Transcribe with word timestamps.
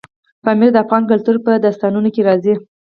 پامیر 0.43 0.69
د 0.73 0.77
افغان 0.83 1.03
کلتور 1.11 1.35
په 1.45 1.51
داستانونو 1.65 2.09
کې 2.15 2.21
راځي. 2.27 2.53